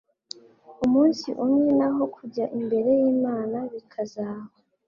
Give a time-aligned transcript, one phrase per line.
[0.85, 4.43] umunsi umwe naho kujya imbere yImana bikazaba